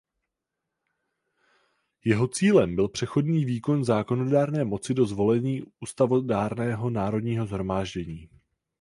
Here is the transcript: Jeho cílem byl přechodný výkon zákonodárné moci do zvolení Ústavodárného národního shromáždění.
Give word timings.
Jeho 2.05 2.27
cílem 2.27 2.75
byl 2.75 2.89
přechodný 2.89 3.45
výkon 3.45 3.83
zákonodárné 3.83 4.65
moci 4.65 4.93
do 4.93 5.05
zvolení 5.05 5.63
Ústavodárného 5.79 6.89
národního 6.89 7.45
shromáždění. 7.47 8.29